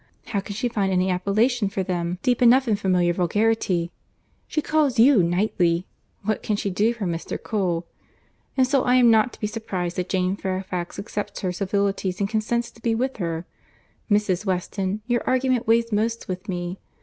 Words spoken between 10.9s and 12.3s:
accepts her civilities and